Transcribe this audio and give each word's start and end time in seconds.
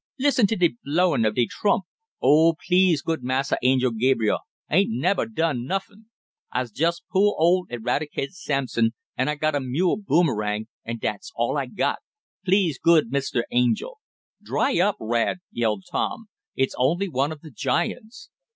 Listen 0.17 0.47
to 0.47 0.55
de 0.55 0.73
blowin' 0.83 1.27
ob 1.27 1.35
de 1.35 1.45
trump! 1.45 1.83
Oh, 2.23 2.55
please 2.67 3.03
good 3.03 3.21
Massa 3.23 3.59
Angel 3.61 3.91
Gabriel, 3.91 4.39
I 4.67 4.77
ain't 4.77 4.89
nebber 4.89 5.27
done 5.27 5.67
nuffin! 5.67 6.07
I's 6.51 6.71
jest 6.71 7.03
po' 7.13 7.35
ol' 7.37 7.67
Eradicate 7.69 8.31
Sampson, 8.33 8.95
an' 9.15 9.29
I 9.29 9.35
got 9.35 9.53
a 9.53 9.59
mule 9.59 9.97
Boomerang, 9.97 10.65
and' 10.83 10.99
dat's 10.99 11.31
all 11.35 11.55
I 11.55 11.67
got. 11.67 11.99
Please 12.43 12.79
good 12.79 13.11
Mr. 13.11 13.43
Angel" 13.51 13.99
"Dry 14.43 14.79
up, 14.79 14.95
Rad!" 14.99 15.37
yelled 15.51 15.83
Tom. 15.91 16.29
"It's 16.55 16.73
only 16.79 17.07
one 17.07 17.31
of 17.31 17.41
the 17.41 17.51
giants. 17.51 18.31